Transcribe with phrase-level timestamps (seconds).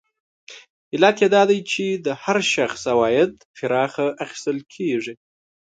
[0.93, 5.13] علت یې دا دی چې د هر شخص عواید پراخه اخیستل کېږي